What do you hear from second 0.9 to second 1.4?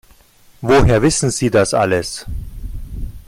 wissen